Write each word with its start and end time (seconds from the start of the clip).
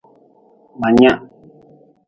Ma 0.79 0.87
nyea. 0.95 1.15